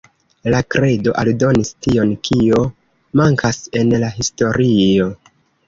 La 0.53 0.61
kredo 0.75 1.13
aldonis 1.23 1.69
tion 1.89 2.15
kio 2.29 2.63
mankas 3.23 3.63
en 3.83 3.95
la 4.07 4.13
historio. 4.19 5.15